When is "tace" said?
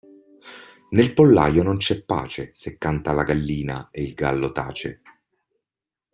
4.51-5.01